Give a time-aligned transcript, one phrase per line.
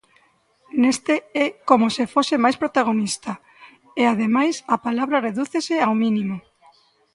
[0.81, 3.31] Neste é como se fose máis protagonista,
[4.01, 6.37] e ademais a palabra redúcese ao mínimo.